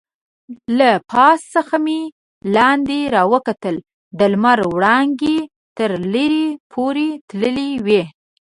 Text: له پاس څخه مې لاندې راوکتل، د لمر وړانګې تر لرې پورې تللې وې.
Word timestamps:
له 0.77 0.89
پاس 1.11 1.39
څخه 1.55 1.75
مې 1.85 2.01
لاندې 2.55 2.99
راوکتل، 3.15 3.75
د 4.19 4.19
لمر 4.33 4.59
وړانګې 4.75 5.37
تر 5.77 5.91
لرې 6.13 6.47
پورې 6.71 7.07
تللې 7.29 7.71
وې. 7.85 8.03